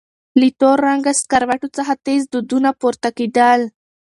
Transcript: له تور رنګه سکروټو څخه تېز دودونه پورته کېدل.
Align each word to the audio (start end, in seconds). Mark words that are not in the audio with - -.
له 0.39 0.47
تور 0.59 0.77
رنګه 0.87 1.11
سکروټو 1.21 1.67
څخه 1.77 1.93
تېز 2.05 2.21
دودونه 2.33 2.69
پورته 2.79 3.09
کېدل. 3.17 3.61